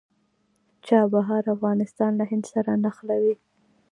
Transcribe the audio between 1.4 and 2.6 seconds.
افغانستان له هند